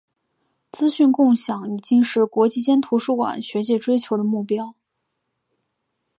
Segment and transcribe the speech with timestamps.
[0.71, 4.73] 资讯共享已经是国际间图书馆学界追求的目标。